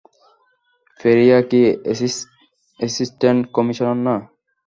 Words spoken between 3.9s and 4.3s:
না?